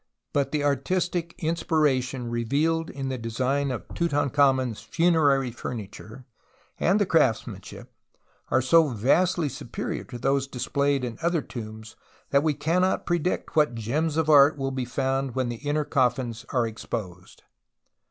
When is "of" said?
3.69-3.87, 14.17-14.27